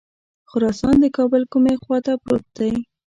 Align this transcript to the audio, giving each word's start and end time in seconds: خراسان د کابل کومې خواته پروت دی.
خراسان 0.49 0.95
د 1.03 1.05
کابل 1.17 1.43
کومې 1.51 1.73
خواته 1.81 2.13
پروت 2.23 2.45
دی. 2.57 2.73